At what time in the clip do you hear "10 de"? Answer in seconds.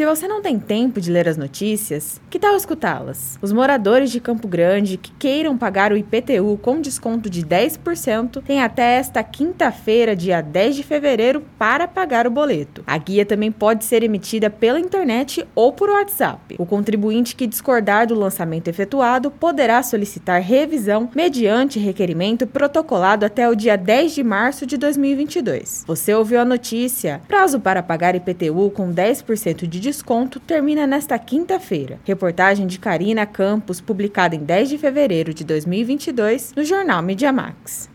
10.40-10.82, 23.76-24.24, 28.94-29.89, 34.44-34.78